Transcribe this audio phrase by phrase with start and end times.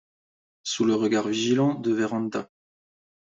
[0.63, 2.49] Sous le regard vigilant de Vérand’a.